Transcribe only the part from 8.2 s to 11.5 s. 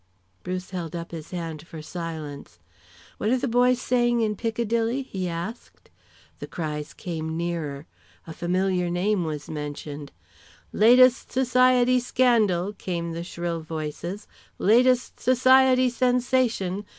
a familiar name was mentioned. "Latest